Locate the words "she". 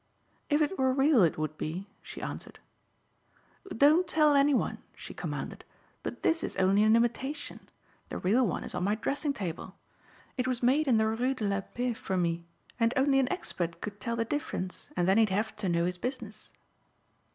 2.01-2.23, 4.95-5.13